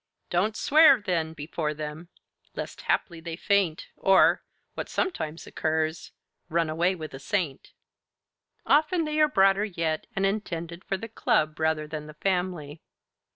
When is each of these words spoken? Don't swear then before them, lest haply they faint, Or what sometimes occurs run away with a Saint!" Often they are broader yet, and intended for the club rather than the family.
Don't 0.31 0.57
swear 0.57 0.99
then 0.99 1.33
before 1.33 1.75
them, 1.75 2.09
lest 2.55 2.81
haply 2.89 3.19
they 3.19 3.35
faint, 3.35 3.89
Or 3.95 4.41
what 4.73 4.89
sometimes 4.89 5.45
occurs 5.45 6.11
run 6.49 6.71
away 6.71 6.95
with 6.95 7.13
a 7.13 7.19
Saint!" 7.19 7.71
Often 8.65 9.05
they 9.05 9.19
are 9.21 9.27
broader 9.27 9.63
yet, 9.63 10.07
and 10.15 10.25
intended 10.25 10.83
for 10.83 10.97
the 10.97 11.07
club 11.07 11.59
rather 11.59 11.85
than 11.85 12.07
the 12.07 12.15
family. 12.15 12.81